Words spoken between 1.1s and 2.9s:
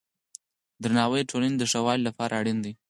د ټولنې د ښه والي لپاره اړین دی.